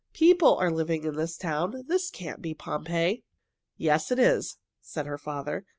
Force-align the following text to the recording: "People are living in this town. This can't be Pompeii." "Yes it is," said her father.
"People 0.13 0.55
are 0.55 0.71
living 0.71 1.03
in 1.03 1.13
this 1.15 1.37
town. 1.37 1.83
This 1.87 2.09
can't 2.09 2.41
be 2.41 2.55
Pompeii." 2.55 3.23
"Yes 3.77 4.09
it 4.11 4.17
is," 4.17 4.57
said 4.81 5.05
her 5.05 5.19
father. 5.19 5.67